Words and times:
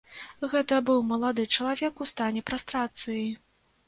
Гэта 0.51 0.77
быў 0.87 1.03
малады 1.09 1.45
чалавек 1.57 2.01
у 2.05 2.07
стане 2.13 2.41
прастрацыі. 2.49 3.27